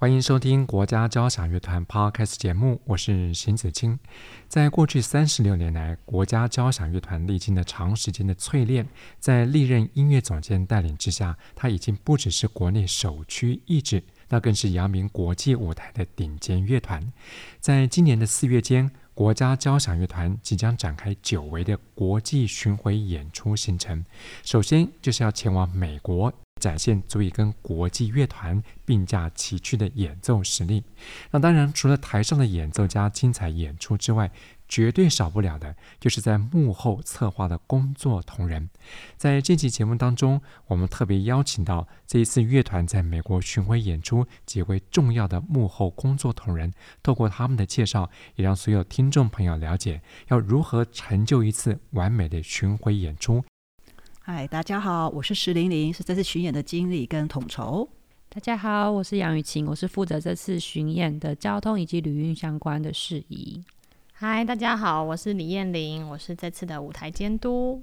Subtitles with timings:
[0.00, 3.98] 欢迎收听国家交响乐团 Podcast 节目，我是邢子清。
[4.48, 14.02] 在过去三十六年来，国家交响乐团历经了长时间的淬炼，在历任音乐总监带领之下，它已经不只是国内首屈一指。
[14.30, 17.12] 那更是扬名国际舞台的顶尖乐团。
[17.58, 24.02] 在今年的四月间，国家交响乐团即将展开久违的国际巡回演出行程。
[24.42, 30.82] 首先就是要前往美国，展现足以跟国际乐团并驾齐驱的演奏实力。
[31.30, 34.30] 那当然，除了台上的演奏家精彩演出之外，
[34.70, 38.70] 绝对少不了的，就是在幕后策划的工作同仁。
[39.16, 53.44] 在这期节目当中，我们特别邀请到这一次乐团在美国巡回演出几位重要的幕后工作同仁，透过他们的介绍，也让所有听众朋友了解要如何成就一次完美的巡回演出。
[54.20, 57.88] 嗨，大家好，我是石玲玲，是这次巡演的经理跟统筹。
[58.28, 63.64] 大家好，我是杨雨晴，我是负责这次巡演的交通以及旅运相关的事宜。
[64.22, 67.82] 嗨，大家好，我是李燕玲，我是这次的舞台监督。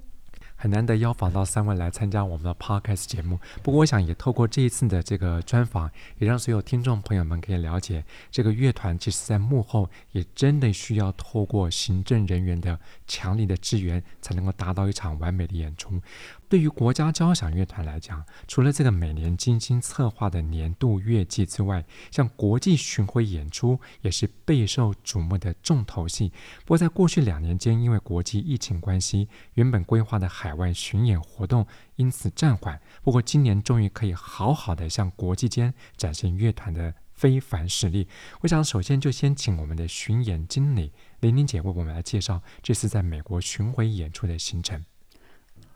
[0.54, 12.78] 很难得邀访到三位来参加我们的 Podcast 节目，不过我想也透过这一次的这个专访，也让所有听众朋友们可以了解，这个乐团其实在幕后也真的需要透过行政人员的
[13.08, 16.00] 强力的支援，才能够达到一场完美的演出。
[16.48, 26.32] 对于国家交响乐团来讲，除了这个每年精心策划的年度乐季之外，像国际巡回演出也是备受瞩目的重头戏。
[26.64, 32.80] 不过，在过去两年间，因为国际疫情关系，原本规划的海外巡演活动因此暂缓。
[33.02, 38.08] 不过，今年终于可以好好的向国际间展现乐团的非凡实力。
[38.40, 44.82] 我想，首先就先请我们的巡演经理玲玲姐为我们来介绍这次在美国巡回演出的行程。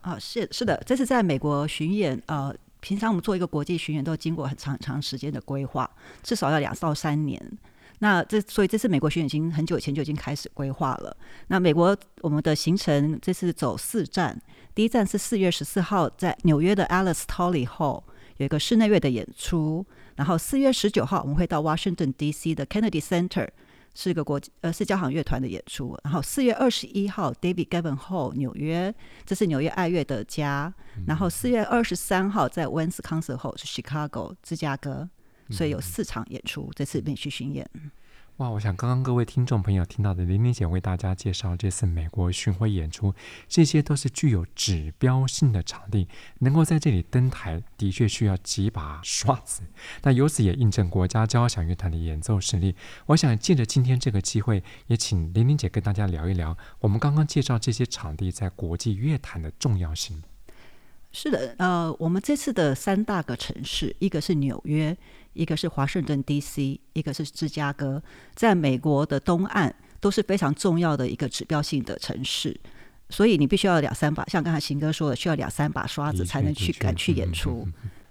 [0.02, 5.88] 啊，是是的，这次在美国巡演，呃，平常我们做一个国际巡演都经过很长很长时间的规划，
[6.22, 7.40] 至少要两到三年。
[8.00, 11.16] 那这所以这次美国巡演已经很久以前就已经开始规划了。
[11.46, 14.36] 那美国我们的行程这次走四站，
[14.74, 18.02] 第一站是四月十四号在纽约的 Alice Tully Hall
[18.38, 19.86] 有一个室内乐的演出，
[20.16, 22.56] 然后四月十九号我们会到 Washington D.C.
[22.56, 23.48] 的 Kennedy Center。
[23.94, 28.94] 是一个国呃是交响乐团的演出，然后四月二十一号 David Gavin Hall 纽约，
[29.26, 30.72] 这是纽约爱乐的家，
[31.06, 35.08] 然后四月二十三号在 Wentz Concert Hall 是 Chicago 芝加哥，
[35.50, 37.68] 所以有四场演出，这次连续巡演。
[38.42, 43.14] 哇，我想刚刚各位听众朋友听到的玲玲姐为大家介绍这次美国巡回演出，
[43.46, 46.08] 这些都是具有指标性的场地，
[46.40, 49.62] 能够在这里登台，的确需要几把刷子。
[50.02, 52.74] 那由此也印证国家交响乐团的演奏实力。
[53.06, 60.20] 我想借着今天这个机会，也请玲玲姐跟大家聊一聊，我们刚刚介绍这些场地在国际乐坛的重要性。
[61.12, 64.96] 是的，呃，我们这次的三大个城市，一个是纽约。
[65.34, 68.02] 一个是华盛顿 D.C.，一个是芝加哥，
[68.34, 72.58] 在美国的东岸都是非常重要的一个指标性的城市，
[73.08, 77.66] 所以你必须要两三把，像刚才邢哥说的，需要两三把刷子才能去敢去演出。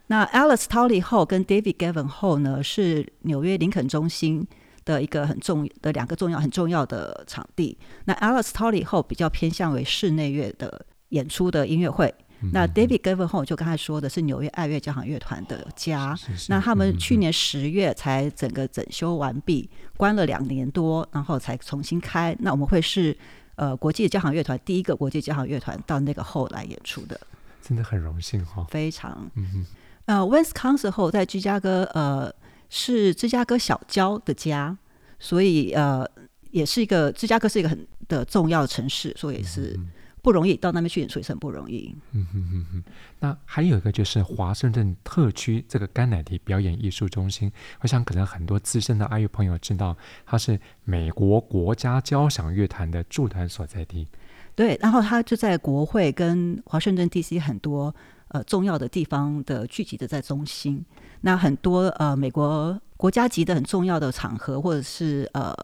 [0.08, 4.46] 那 Alice Tully Hall 跟 David Gavin Hall 呢，是纽约林肯中心
[4.84, 7.78] 的一个很重的两个重要很重要的场地。
[8.06, 12.14] 那 Alice Tully Hall 比较偏向为室内乐的演出的音乐会。
[12.52, 16.18] 那 David Gavin Hall 就刚才说的是纽约爱乐交响乐团的家，
[16.50, 22.36] 那他们去年十月才整个整修完毕，关了两年多，然后才重新开。
[22.40, 23.16] 那我们会是
[23.56, 27.20] 呃国际交响乐团第一个国际交响乐团到那个 hall 来演出的，
[27.62, 29.30] 真的很荣幸哈，非常。
[29.36, 29.66] 嗯
[30.06, 32.34] 呃，Wentz Concert Hall 在芝加哥，呃，
[32.70, 34.76] 是芝加哥小郊的家，
[35.20, 36.04] 所以呃
[36.50, 39.80] 也是一个芝加哥是一个很的重要城市，所以是。
[40.22, 41.96] 不容易到那边去演出也是很不容易。
[42.12, 42.84] 嗯哼哼哼。
[43.20, 47.52] 那还有一个就是华盛顿特区这个甘乃迪表演艺术中心，
[47.82, 54.08] 我想可能很多资深的爱乐朋友知道，它是美国国家交响乐团的驻团所在地。
[54.54, 57.40] 对，然后它就在国会跟华盛顿 D.C.
[57.40, 57.94] 很多
[58.28, 60.86] 呃重要的地方的聚集的在中心。
[61.22, 65.56] 那很多呃美国国家级的很重要的场合或者是呃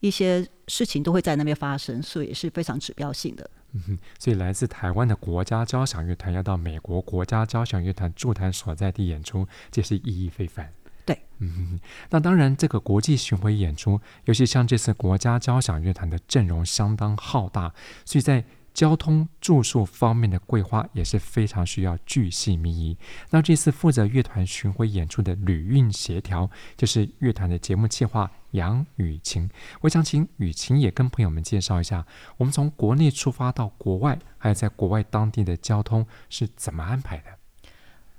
[0.00, 3.48] 一些事情都会在那边发生，所以也是非常指标性的。
[4.18, 10.72] 所以来自台湾的国家交响乐团要到美国国家交响乐团驻团所在地演出，这是意义非凡。
[11.04, 11.80] 对，嗯，
[12.10, 17.74] 那当然，这个国际巡回演出，尤其像这次国家交响乐团的阵容相当浩大，
[18.04, 22.96] 所以在交通住宿方面的规划也是非常需要巨细靡遗。
[23.30, 29.48] 那这次负责乐团巡回演出的旅运协调，就是乐团的节目企划杨雨晴。
[29.82, 32.06] 我想请雨晴也跟朋友们介绍一下，
[32.38, 37.24] 我们从国内出发到国外，还有在国外当地的交通是怎么安排的？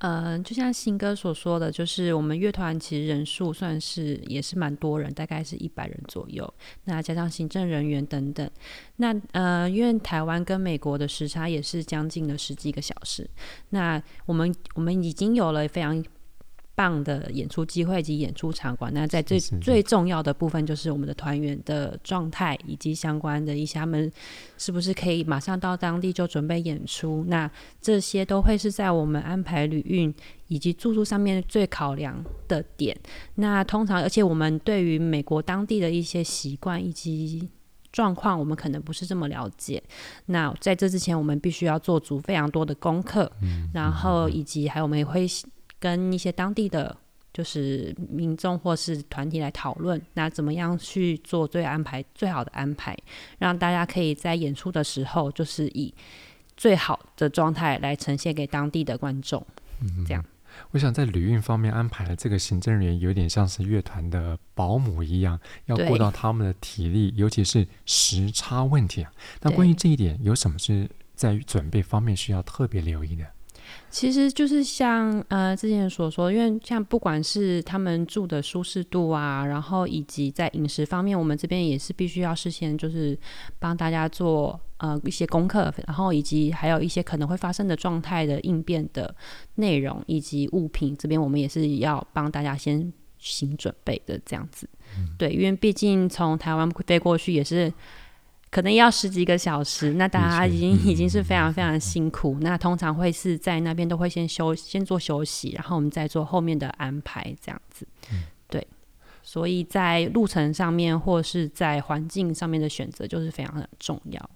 [0.04, 6.54] 嗯、就像新哥所说的，就是我们乐团其实人数算是也是蛮多人，大概是一百人左右。
[6.84, 8.50] 那加上行政人员等等，
[8.98, 13.26] 那呃，因为台湾跟美国的时差也是将近了十几个小时。
[13.70, 16.04] 那我们我们已经有了非常
[16.76, 24.12] 棒的演出机会及演出场馆，那在最最重要的部分就是我们的团员的状态以及相关的一些他们
[24.58, 27.50] 是不是可以马上到当地就准备演出，那
[27.80, 30.12] 这些都会是在我们安排旅运
[30.48, 32.98] 以及住宿上面最考量的点。
[33.36, 37.48] 那通常，而且我们对于美国当地的一些习惯以及
[37.92, 39.82] 状况，我们可能不是这么了解。
[40.26, 45.28] 那在这之前，我们必须要做足非常多的功课，嗯、然后以及还有我们也会。
[45.84, 46.96] 跟一些当地的
[47.34, 52.98] 就是民众或是团体来讨论，那怎么样去做最安排最好的安排，
[53.40, 55.94] 让大家可以在演出的时候，就是以
[56.56, 59.46] 最好的状态来呈现给当地的观众。
[59.82, 60.24] 嗯，这样。
[60.72, 69.12] 我想在旅运方面安排的这个行政人员，有点像是乐团的保姆一样，要顾到他们的体力，尤其是时差问题啊。
[69.42, 73.26] 那关于这一点，有什么是在准备方面需要特别留意的？
[73.90, 83.18] 其实就是像呃之前所说，因为像不管是他们住的舒适度啊，然后以及在饮食方面，我们这边也是必须要事先就是
[83.60, 89.16] 帮大家做呃一些功课，然后以及还有一些可能会发生的状态的应变的
[89.56, 94.68] 内容以及物品，这边我们也是要帮大家先行准备的这样子。
[94.98, 97.72] 嗯、对，因为毕竟从台湾飞过去也是。
[98.54, 102.38] 可能要十几个小时，那大家已经已经是非常非常辛苦。
[102.40, 107.88] 那通常会是在那边都会先休先做休息，然后我们再做后面的安排，这样子。
[108.48, 108.68] 对，
[109.24, 114.30] 所以在路程上面或是在环境上面的选择就是非常的重要。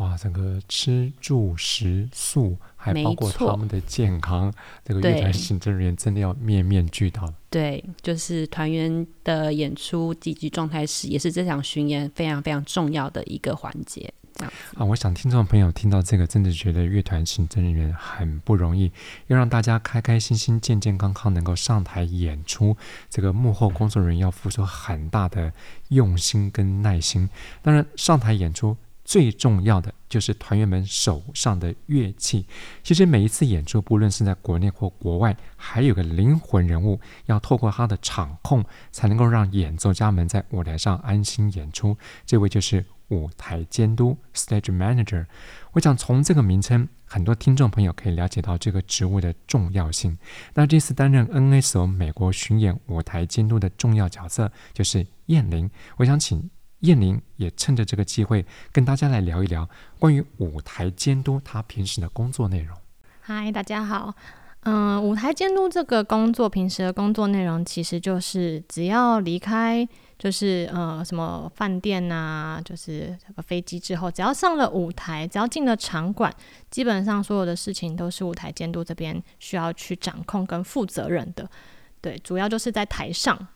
[0.00, 4.50] 哇，整个吃住食宿，还包括他们的健康，
[4.82, 7.30] 这个乐团行政人员真的要面面俱到。
[7.50, 14.10] 对，就是团员的演出积极状态是，也是这场巡演非常非常重要的一个环节。
[14.32, 18.90] 这样啊，我想听众朋友听到这个，真的觉得乐团行政人员很不容易，
[19.26, 22.74] 要让大家开开心心、健健康康能够上台演出，
[23.10, 25.52] 这个幕后工作人员要付出很大的
[25.88, 27.28] 用心跟耐心。
[27.60, 28.74] 当然，上台演出。
[29.10, 32.46] 最重要的就是团员们手上的乐器。
[32.84, 41.96] 其实每一次演出，不论是在国内或国外，还有个灵魂人物，要透过他的场控，才能够让演奏家们在舞台上安心演出。
[42.24, 45.26] 这位就是舞台监督 （Stage Manager）。
[45.72, 50.16] 我想从这个名称，很多听众朋友可以了解到这个职务的重要性。
[50.54, 55.68] 那这次担任 NSO 美国巡演舞台监督的重要角色，就是燕玲。
[55.96, 56.48] 我想请。
[56.80, 59.68] 燕玲也趁着这个机会跟大家来聊一聊
[59.98, 62.76] 关于舞台监督他平时的工作内容。
[63.20, 64.14] 嗨，大家好。
[64.62, 69.86] 嗯、舞台监督这个工作，平时的工作内容其实就是只要离开，
[70.18, 76.30] 就是呃什么饭店呐、就是这个飞机之后，只要上了舞台，只要进了场馆，
[76.70, 81.48] 基本上所有的事情都是舞台监督这边需要去掌控跟负责任的。
[82.02, 83.48] 对，主要就是在台上。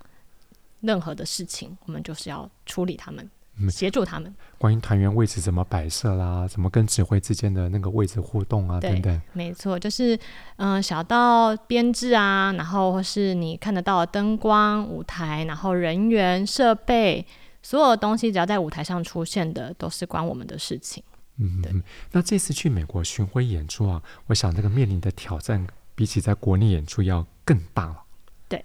[0.85, 3.29] 任何的事情，我们就是要处理他们，
[3.71, 4.35] 协助他们。
[4.59, 9.23] 关于团员位置怎么摆设啦，怎么跟指挥之间的那个位置互动啊，等等。
[9.33, 10.15] 没错，就是
[10.57, 17.27] 嗯、呃，小到编制啊，然后或是你看得到的灯光、舞台，然后人员、设备，
[17.63, 21.03] 所有的东西只要在舞台上出现的，都是关我们的事情。
[21.39, 21.73] 嗯，对。
[22.13, 28.03] 那这次去美国巡回演出啊，我想这个面临的挑战，比起在国内演出要更大了。
[28.49, 28.65] 对。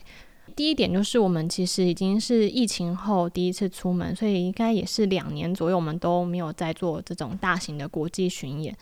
[0.59, 8.75] 第一点就是，我们其实已经是疫情后第一次出门，所以应该也是两年左右，我们都没有在做这种大型的国际巡演。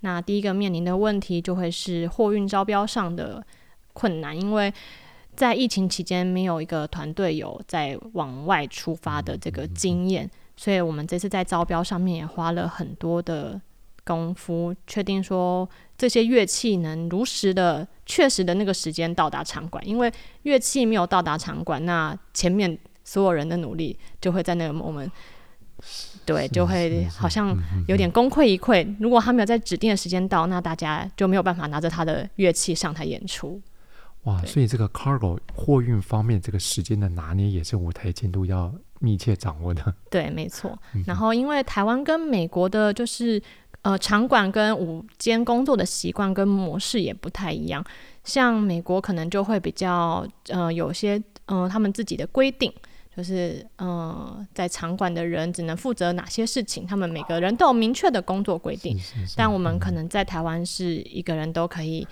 [0.00, 3.46] 那第一个面临的问题就会是货运招标上的
[3.92, 4.74] 困难，因为
[5.36, 13.60] 在疫情期间没有一个团队有在往外出发的这个经验，所以我们这次在招标上面也花了很多的
[14.04, 19.80] 功夫，确定说这些乐器能如实的、确实的那个时间到达场馆。
[19.86, 20.12] 因为
[20.42, 25.08] 乐器没有到达场馆，那前面所有人的努力就会在那个 moment，
[26.26, 28.96] 对，就会好像有点功亏一篑。
[28.98, 33.62] 如果他没有在指定的时间到，那大家就没有办法拿着他的乐器上台演出。
[34.24, 39.94] 哇，所以这个 cargo 货运方面，这个时间的拿捏也是舞台监督要密切掌握的。
[40.10, 40.78] 对，没错。
[41.06, 43.40] 然后因为台湾跟美国的，就是
[43.82, 47.84] 呃场馆跟午间工作的习惯跟模式也不太一样。
[48.24, 52.72] 像美国可能就会比较呃有些嗯、呃、他们自己的规定。
[53.16, 58.96] 就是呃，在场馆的人只能负责哪些事情，他们每个人都有明确的工作规定。
[58.98, 62.06] 是是是，但我们可能在台湾是一个人都可以，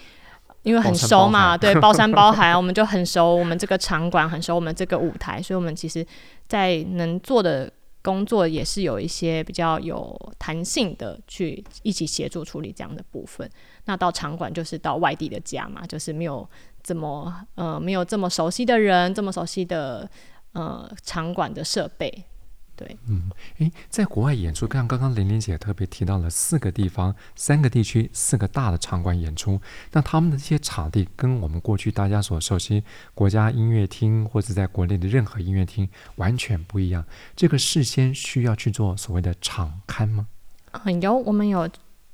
[0.65, 6.05] 因为很熟嘛，包包对， 包山包海，我们就很熟，我们这个场馆很熟，我们这个舞台，所以我们其实，
[6.49, 7.73] 在能做的
[8.03, 13.51] 工作也是有一些比较有弹性的，去一起协助处理这样的部分。
[13.85, 16.49] 那到场馆就是到外地的家嘛，就是没有
[16.83, 20.11] 这么呃没有这么熟悉的人，这么熟悉的。
[20.53, 22.25] 呃，场馆的设备，
[22.79, 37.05] 对，嗯，诶，在国外演出，像刚刚玲玲姐特别提到了四个地方、三个地区、四个大的场馆演出，那他们的这些场地跟我们过去大家所熟悉国家音乐厅或者在国内的任何音乐厅完全不一样。
[37.35, 40.29] 这个事先需要去做所谓的场刊吗？
[40.85, 41.69] 嗯，有，我们有，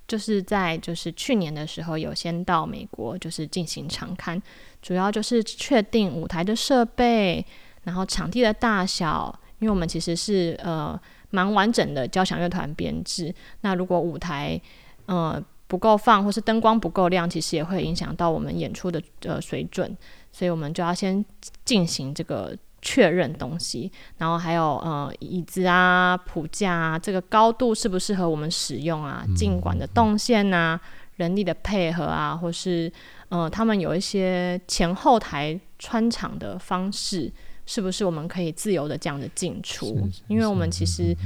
[0.08, 4.40] 就是在就是去年的时候有先到美国，就是进行场勘，
[4.80, 7.44] 主要就是确定舞台的设备。
[7.82, 13.34] 然后场地的大小，因为我们其实是呃蛮完整的交响乐团编制。
[13.62, 14.60] 那如果舞台
[15.06, 19.96] 呃不够放，或是灯光不够亮，其实也会影响到我们演出的呃水准。
[20.30, 21.24] 所以我们就要先
[21.64, 23.90] 进行这个确认东西。
[24.18, 29.24] 然后还有呃椅子啊、谱架啊，这个高度适不适合我们使用啊？
[29.34, 30.78] 尽管的动线啊，
[31.16, 32.92] 人力的配合啊，或是
[33.30, 37.32] 呃他们有一些前后台穿场的方式。
[37.66, 40.08] 是不是我们可以自由的这样的进出？
[40.28, 41.16] 因为我们其实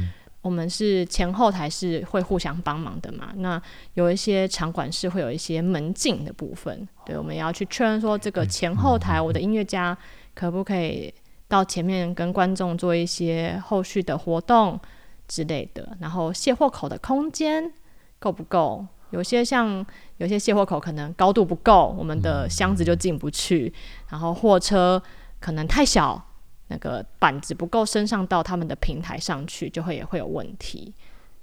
[0.41, 3.33] 我们是前后台是会互相帮忙的嘛。
[3.37, 3.61] 那
[3.95, 9.97] 有一些场馆是会有一些门禁的部分，对，我们要去确认说这个前后台，我的音乐家
[10.35, 11.13] 可不可以
[11.49, 14.79] 到前面跟观众做一些后续的活动
[15.27, 15.97] 之类的。
[16.01, 17.73] 然后卸货口的空间
[18.21, 18.87] 够不够？
[19.11, 19.85] 有些像
[20.19, 23.73] 有些卸货口可能高度不够，我们的箱子就进不去。
[24.09, 25.03] 然后货车
[25.41, 26.25] 可能太小。
[26.69, 30.95] 那个板子不够升上到他们的平台上去，就会也会有问题。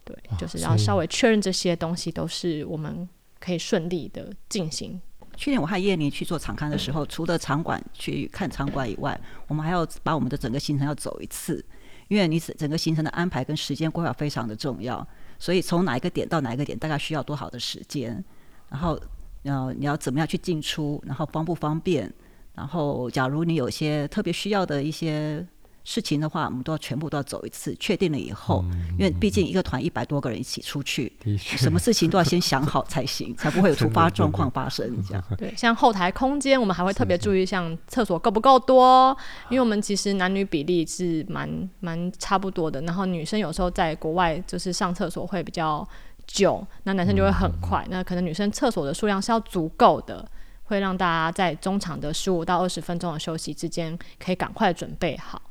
[0.03, 3.08] 对，就是要稍微确认这些东西都是我们
[3.39, 5.01] 可以顺利的进行。
[5.36, 11.63] 去年我和叶宁去做场刊的时候，除了场馆去看场馆以外，我们还要把我们的整个行程要走一次，
[12.08, 15.05] 因为你整整个行程的安排跟时间规划非常的重要。
[15.38, 18.24] 所以从哪一个点到哪一个点，大概需要多少的时间？
[18.70, 18.98] 然后，
[19.44, 21.03] 呃，你要怎么样去进出？
[21.05, 22.13] 然后方不方便？
[22.55, 25.45] 然后，假如你有些特别需要的一些
[25.83, 34.89] 事情的话，我们都要全部都要走一次，确定了以后，嗯、因为毕竟一个团一百多个人一起出去，什么事情都要先想好才行，才不会有突发状况发生。
[35.03, 39.15] 这样 对，像后台空间，我们还会特别注意，像厕所够不够多，
[39.50, 42.81] 因为我们其实男女比例是蛮蛮差不多的。
[42.81, 45.88] 然后女生有时候在国外就是上厕所会比较
[46.25, 47.83] 久，那男生就会很快。
[47.83, 50.27] 嗯、那可能女生厕所的数量是要足够的。
[50.65, 55.41] 会让大家在中场的十五到二十分钟的休息之间，可以赶快准备好，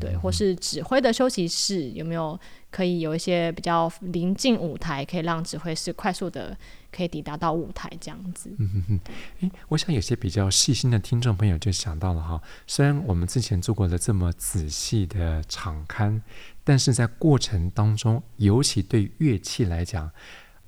[0.00, 2.38] 对，或是指挥的休息室有没有
[2.70, 6.56] 可以有一些比较临近舞台，可以让指挥室快速的
[6.90, 8.50] 可以抵达到舞台这样子。
[8.58, 9.00] 嗯哼哼，
[9.40, 16.20] 诶，我想有些比较细心的听众朋友就想到了哈，虽然我们之前做过了这么仔细的场勘，
[16.64, 20.10] 但是在过程当中，尤其对乐器来讲，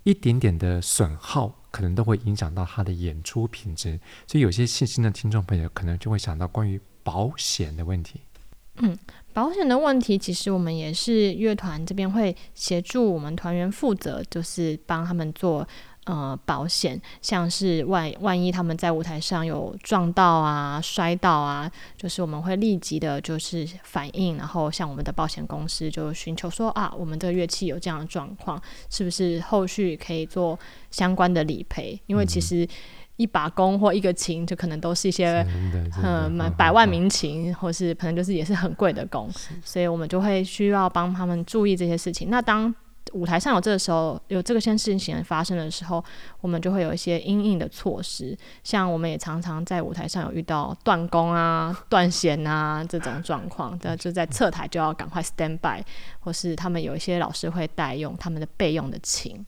[0.04, 1.54] 一点点的损耗。
[1.78, 8.20] 可能都会影响到他的演出品质，所以有些细心的听众朋友可能就会想到关于保险的问题。
[8.78, 8.98] 嗯，
[9.32, 15.64] 保险的问题，其实我们也是乐团这边会协助我们团员负责，就是帮他们做。
[16.08, 30.58] 呃，保险像是万万一他们在舞台上有撞到啊、摔到啊，就是我们会立即的，就是反应，然后向我们的保险公司就寻求说啊，我们这个乐器有这样的状况，是不是后续可以做
[30.90, 32.00] 相关的理赔？
[32.06, 32.66] 因为其实
[33.16, 35.46] 一把弓或一个琴，就可能都是一些
[36.02, 39.30] 嗯满百万名琴，或是可能就是也是很贵的弓，
[39.62, 42.30] 所以我们就会需要帮他们注意这些事情。
[42.30, 42.74] 那当
[43.12, 46.04] 舞台上有这个时候有这个些事情发生的时候，
[46.40, 48.36] 我们就会有一些因应的措施。
[48.62, 55.82] 像我们也常常在舞台上有遇到断弓啊、 断弦啊这种状况，那就在侧台就要赶快 stand by，
[56.20, 59.44] 或是他们有一些老师会带用他们的备用的琴，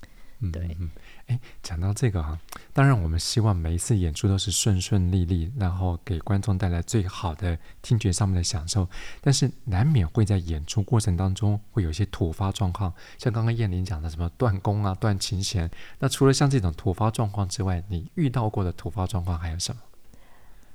[0.52, 0.76] 对。
[0.80, 0.90] 嗯
[1.30, 2.37] 哎，讲到这个哈，
[2.72, 8.88] 当然我们希望每一次演出都是顺顺利利，然后给观众带来最好的听觉上面的享受。
[9.20, 15.70] 但是难免会在演出过程当中会有一些突发状况，像刚刚燕玲讲的什么断弓啊、断琴弦。
[16.00, 19.80] 那除了像这种突发状况之外，你遇到过的突发状况还有什么？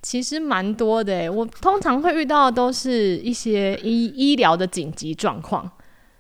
[0.02, 5.70] 其实蛮多的，我通常会遇到的都是一些医医疗的紧急状况，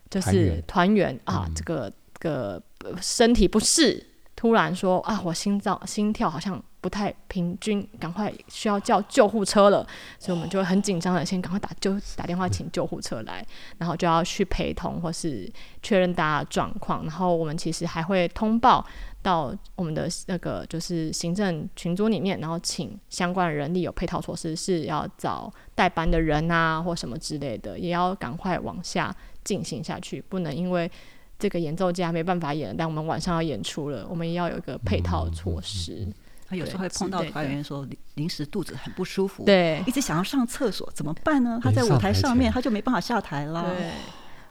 [0.09, 2.63] 就是团员啊，这个这个
[2.99, 4.03] 身体不适，
[4.35, 6.61] 突然说啊，我心脏心跳好像。
[6.81, 9.83] 不太平均，赶快需要叫救护车了，
[10.19, 13.43] 所以我们就很紧张的，先赶快打就打电话请救护车来，
[13.79, 15.51] 然后就要去陪同或是
[15.81, 18.85] 确认大家状况，然后我们其实还会通报
[19.23, 29.11] 到我们的那个就是行政群组里面，然后请相关人力有配套措施，是要找代班的人啊或什么之类的，也要赶快往下
[29.43, 30.91] 进行下去，不能因为
[31.37, 36.07] 这个演奏家没办法演，但我们晚上要演出了，我们也要有一个配套措施。
[36.47, 41.59] 他有时候会碰到团员说临时肚子很不舒服，对，一直想要上厕所，怎么办呢？
[41.61, 43.75] 他在舞台上面，他就没办法下台了。
[43.75, 43.89] 对，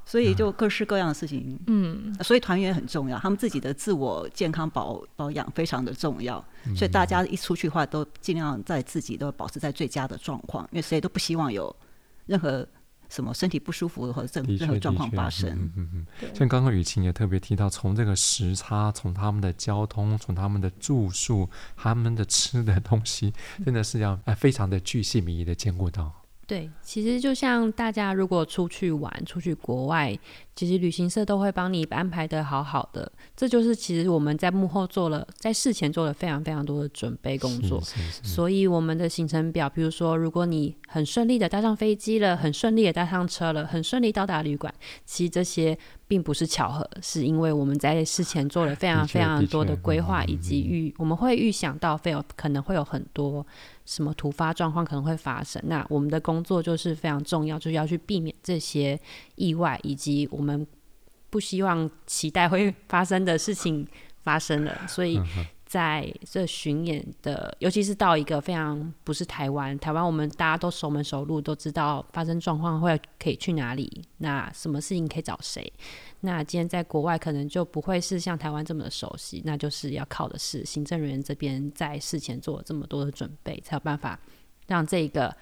[0.04, 1.56] 所以就各式各样的事情。
[1.68, 6.44] 嗯，所以团员很重要，他们自己的自我健康保保养非常的重要。
[6.76, 11.74] 所以大家一出去的话，都尽量在自己都保持在最佳的状况，因为谁都不希望有
[12.26, 12.66] 任何。
[13.14, 15.50] 什么身体不舒服或者任任何状况发生？
[15.50, 16.06] 嗯嗯嗯。
[16.34, 23.32] 像刚刚雨晴也特别提到，从这个时差，从他们的交通，从他们的住宿，他们的吃的东西，
[23.64, 26.23] 真的是要非常的巨细靡遗的兼顾到。
[26.46, 30.18] 对，其实就像大家如果出去玩，出去国外，
[30.54, 33.10] 其实旅行社都会帮你安排的好好的。
[33.34, 37.80] 这就是其实我们在幕后做了，在事前做了非常非常多的准备工作。
[38.22, 44.72] 所以我们的行程表，比如说，如果你很顺利的搭上飞机了，很顺利的搭上车了，很顺利到达旅馆，
[45.04, 53.44] 其实这些并不是巧合，是因为我们在事前做了非常非常多的规划，以及预我们会预想到会有可能会有很多。
[53.84, 55.62] 什么突发状况可能会发生？
[55.66, 58.98] 那我们的工作就是非常重要，就是要去避免这些
[59.36, 60.66] 意外，以及我们
[61.30, 63.86] 不希望期待会发生的事情
[64.22, 64.86] 发生了。
[64.88, 65.20] 所以
[65.74, 75.72] 在这巡演的，尤其是到一个非常不是台湾，台湾我们大家都熟门熟路，都知道发生状况会可以去哪里，那什么事情可以找谁。
[76.20, 84.16] 那今天在国外可能就不会是像台湾这么的熟悉，那就是要靠的是行政人员这边在事前做了这么多的准备，才有办法
[84.68, 85.36] 让这个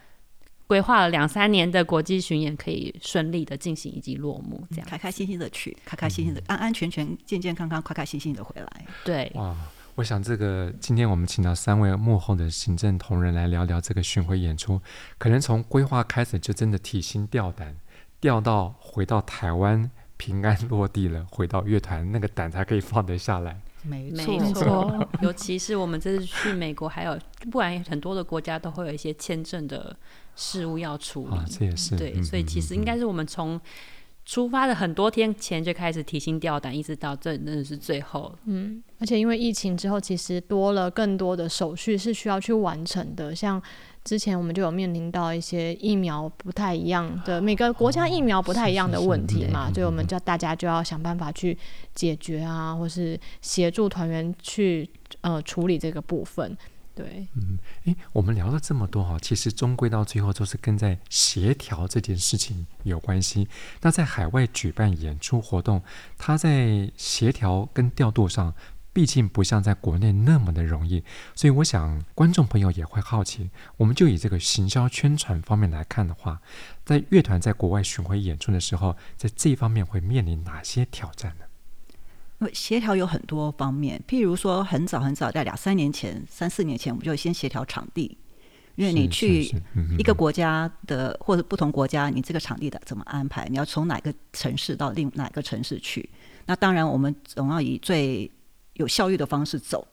[0.67, 8.87] 规划了两三年的国际巡演可以顺利的进行以及落幕，这样开开心心的去，开开心心的、嗯、安安全全、健健康康、快开心心的回来。
[9.05, 9.55] 对，哇，
[9.95, 14.81] 我想这个今天我们请到三位幕后的行政同仁来聊聊这个巡回演出，
[15.19, 17.77] 可能从规划开始就真的提心吊胆，
[18.21, 19.91] 吊到回到台湾。
[20.19, 23.61] 平安落地了，回到乐团那个胆才可以放得下来。
[23.83, 25.09] 没错，没错。
[25.21, 27.19] 尤其是我们这次去美国，还有
[27.51, 29.97] 不然很多的国家都会有一些签证的
[30.37, 31.35] 事务要处理。
[31.35, 33.61] 啊，这也是对，所以其实应该是我们从
[34.25, 38.33] 出发的很多天前就开始提心吊胆，一直到这真的是最后。
[38.45, 43.63] 嗯，而且因为疫情之后，其实多了更多的手续是需要去完成的，像。
[44.05, 51.57] 之前我们就有面临到一些疫苗不太一样的，每个国家疫苗不太一样的问题嘛，所以我们就大家就要想办法去
[51.95, 56.59] 解决啊，或是协助团员去呃处理这个部分。
[56.95, 63.49] 对，嗯，诶，我们聊了这么多哈，其实终归到最后都是跟在协调这件事情有关系。
[63.81, 65.83] 那在海外举办演出活动，
[66.19, 68.55] 它在协调跟调度上。
[68.95, 71.03] 毕竟不像在国内那么的容易，
[71.35, 73.49] 所以我想观众朋友也会好奇。
[73.79, 76.43] 我们就以这个行销宣传方面来看的话，
[76.85, 81.47] 在乐团在国外巡回演出的时候，在这一方面会面临哪些挑战呢？
[82.53, 88.17] 协调有很多方面，譬如说很早很早，在两三年前、三四年前，我们就先协调场地，
[88.77, 89.45] 因为你去
[89.99, 93.47] 一个国家的或者不同国家，你这个场地的怎么安排？
[93.51, 96.09] 你要从哪个城市到另哪个城市去？
[96.47, 98.31] 那当然，我们总要以最
[98.75, 99.87] 有效率的方式走，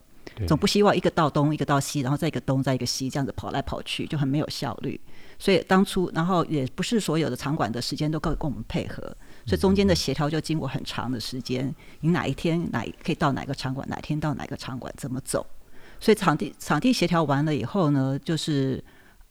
[0.48, 5.00] 总不希望一个到东，一个到西，然后再一个东，再一个西，这样子跑来跑去就很没有效率。
[5.38, 9.16] 所以当初，然后也不是所有的场馆的时间都够跟我们配合，
[9.50, 11.74] 所以中间的协调就经过很长的时间。
[11.98, 15.44] 你哪一天哪可以到哪个场馆，哪天到哪个场馆，怎么走？
[15.98, 18.82] 所以场地场地协调完了以后呢，就是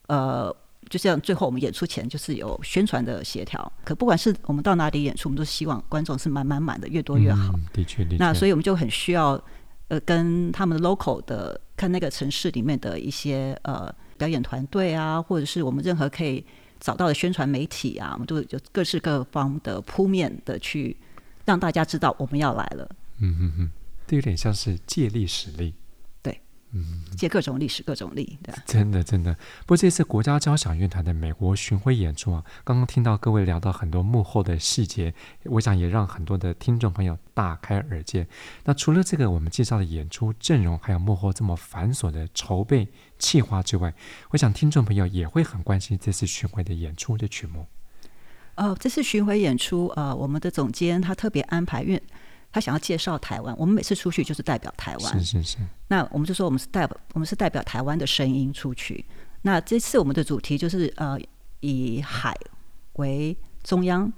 [0.07, 0.53] 呃，
[0.89, 3.71] 就像最后我们演出前就是有宣传的协调。
[3.85, 7.53] 可不管是我们到哪里演出，我们都希望观众是满满满的，越多越好。
[7.53, 8.17] 嗯，的确，的确。
[8.17, 9.41] 那所以我们就很需要
[9.87, 16.45] 呃，跟他们的 local 的看那个城市里面的一些呃表演团队啊，或者是我们任何可以
[16.79, 20.95] 找到的宣传媒体啊，我们都有各式各方的铺面的去
[21.45, 22.89] 让大家知道我们要来了。
[23.17, 23.71] 嗯嗯嗯，
[24.07, 25.73] 这有点像是借力使力。
[26.21, 28.53] 对嗯，借各种历史、各种力，对。
[28.65, 29.33] 真的，真的。
[29.61, 35.13] 不过这次国家交响乐团的美国巡回演出啊，刚刚听到各位聊到很多幕后的细节，
[35.45, 38.27] 我想也让很多的听众朋友大开耳界。
[38.63, 42.87] 那除了这个我们介绍的演出阵容，还有幕后这么繁琐的筹备
[43.19, 43.93] 计划之外，
[44.31, 47.67] 我想听众朋友也会很关心这次巡回的演出的曲目。
[48.55, 52.01] 呃，这次巡回演出，呃，我们的总监他特别安排，因为。
[52.51, 55.19] 他想要介绍台湾，我们每次出去就是代表台湾。
[55.19, 55.57] 是是是。
[55.87, 59.05] 那我们就说我们是代表，我们是代表台湾的声音出去。
[59.43, 61.15] 那这次我们的主题就是呃
[61.59, 62.35] 以海
[62.93, 64.11] 为中央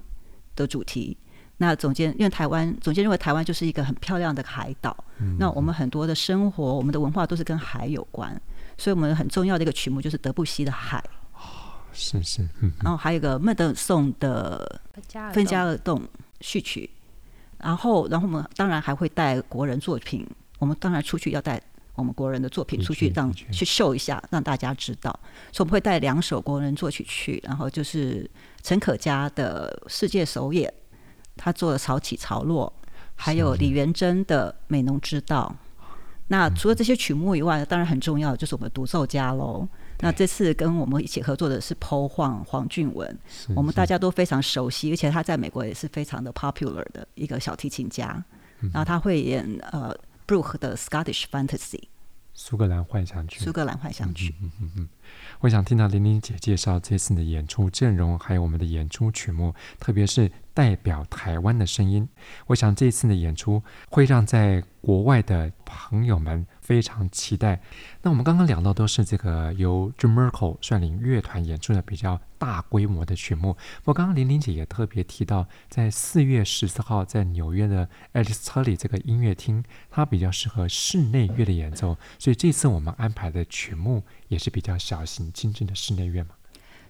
[0.56, 1.14] 的主题。
[1.58, 4.96] 那总监因为台湾总监认为台湾就是一个很漂亮的海岛。
[5.18, 5.36] 嗯。
[5.38, 8.40] 那我们很多的生活，我们的文化都是跟海有关，
[8.82, 10.98] 所以我们很重要的一个曲目就是德布西的海。
[11.34, 12.42] 哦，是是。
[12.60, 12.72] 嗯。
[12.82, 14.82] 然后还有一个孟德尔颂的
[15.32, 16.00] 《芬加尔洞》
[16.40, 16.90] 序曲。
[17.58, 20.28] 然后，然后我们当然还会带国人作品。
[20.58, 21.62] 我们当然出去要带
[21.94, 25.12] 我们国人的作品出去，让去秀一下，让大家知道。
[25.52, 28.28] 所以我们会带两首国人作曲去，然后就是
[28.64, 30.68] 陈可嘉的《世界首演》，
[31.36, 32.72] 他做的潮起潮落，
[33.14, 35.54] 还有李元珍的《美浓之道》。
[36.32, 39.68] 那除了这些曲目以外，当然很重要的就是我们独奏家喽。
[40.00, 43.18] 那这次跟我们一起合作的是 Paul Huang 黄俊文，
[43.54, 48.24] 我们大家都非常熟悉，而且他在美国也是非常的 popular 的一个小提琴家。
[48.72, 49.94] 然后他会演呃
[50.26, 51.82] ，Brooke 的 Scottish Fantasy，
[52.34, 53.40] 苏格兰幻想曲。
[53.40, 54.34] 苏格兰幻想曲。
[54.40, 54.88] 嗯嗯嗯。
[55.40, 62.08] 我想听到玲玲姐介绍这次的演出阵容，还有我们的演出曲目，特别是代表台湾的声音。
[62.46, 66.46] 我想这次的演出会让在国外的朋友们。
[66.72, 67.60] 非常期待。
[68.00, 73.54] 那我们刚刚聊到都是这个由 Jun Murko 率领乐团演出的比较大规模的曲目。
[73.84, 81.98] 我刚刚玲玲姐也特别提到，在四月十四号在纽约的 Alice Tully 这个音乐厅，它比较适合室内乐的演奏。
[82.18, 86.30] 所以这次我们安排的曲目也是比较小型精致的室内乐嘛。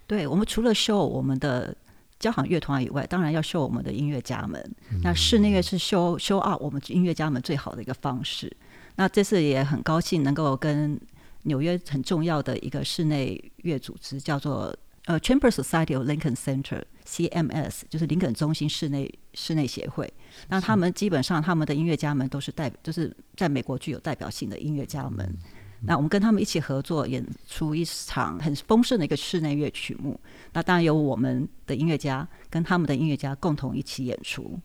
[0.07, 1.77] 对，我们除了 show 我们的
[2.23, 4.59] 交响乐团以外，当然要秀我们的音乐家们。
[4.93, 8.51] 嗯、那室内乐是秀秀啊我们音乐家们最好的一个方式。
[8.95, 10.99] 那这次也很高兴能够跟
[11.43, 14.75] 纽约很重要的一个室内乐组织叫做
[15.07, 20.13] 呃 Chamber Society of Lincoln Center（CMS），就是林肯中心室内室内协会。
[20.49, 25.37] 那他们基本上他们的音乐家们都是代，就是在美国具有代表性的音乐家们。
[25.85, 30.19] 那我们跟他们一起合作演出一场很丰盛的一个室内乐曲目。
[30.53, 34.59] 那当然有我们的音乐家跟他们的音乐家共同一起演出。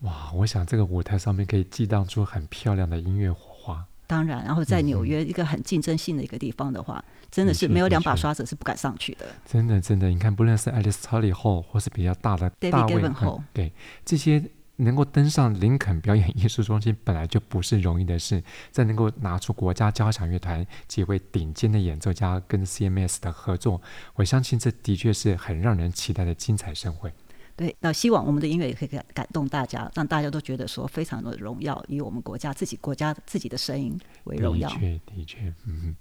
[0.00, 3.86] 哇，我想这个舞台上面可以激荡出很漂亮的音乐火花。
[4.06, 9.24] 当然，然后在纽约一个很竞争性的一个地方的话，嗯、真的是没有两把刷子是不敢上去的。
[9.46, 13.72] 真的，真的，你看，不论是 Alice Tully Hall 或是比较大的 David Gavin Hall，对
[14.04, 14.44] 这些
[14.76, 18.42] 能够登上林肯表演艺术中心，本来就不是容易的事。
[18.70, 23.80] 再能够拿出国家交响乐团几位顶尖的演奏家跟 CMS 的合作，
[24.14, 27.12] 我相信这的确是很让人期待的精彩盛会。
[27.56, 34.68] 对，那希望我们的音乐也可以感感动大家，让大家都觉得说非常的荣耀，以我们国家自己国家自己的声音为荣耀。
[34.70, 35.94] 的确，的确，嗯。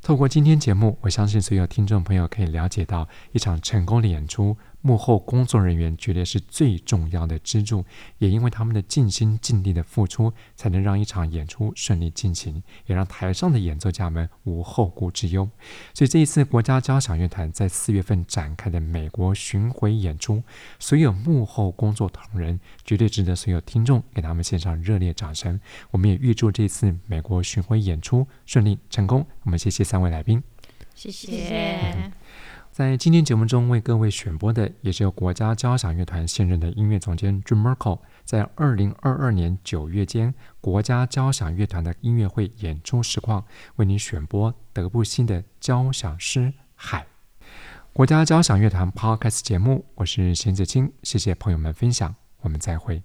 [0.00, 7.82] 透过今天节目，我相信所有听众朋友可以了解到，一场成功的演出，幕后工作人员绝对是最重要的支柱。
[8.18, 15.48] 也因为他们的尽心尽力的付出，才能让一场演出顺利进行，也让台上的演奏家们无后顾之忧。
[15.94, 20.42] 所以这一次国家交响乐团在四月份展开的美国巡回演出，
[20.78, 25.58] 所有幕后工作同仁绝对值得所有听众给他们献上热烈掌声。
[25.90, 29.26] 我们也预祝这次美国巡回演出顺利成功。
[29.44, 30.42] 我们谢谢三位来宾，
[30.94, 32.23] 谢谢。
[32.74, 43.44] 在今天节目中为各位选播的，也是由国家交响乐团现任的音乐总监 Jun Murko 在二零二二年九月间国家交响乐团的音乐会演出实况，
[43.76, 46.40] 为您选播德布西的交响诗
[46.74, 47.02] 《海》。
[47.92, 53.04] 国家交响乐团 Podcast 节目，我是邢子清，谢谢朋友们分享，我们再会。